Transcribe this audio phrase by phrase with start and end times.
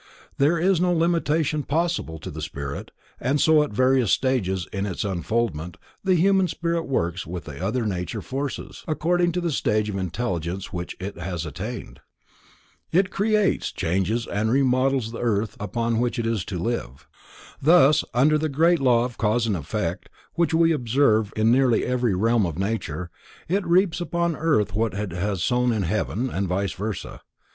[0.39, 5.05] There is no limitation possible to the spirit, and so at various stages in its
[5.05, 9.97] unfoldment the Human Spirit works with the other nature forces, according to the stage of
[9.97, 11.99] intelligence which it has attained.
[12.91, 17.07] It creates, changes and remodels the earth upon which it is to live.
[17.61, 22.47] Thus, under the great law of cause and effect, which we observe in every realm
[22.47, 23.11] of nature,
[23.47, 27.21] it reaps upon earth what it has sown in heaven, and vice versa.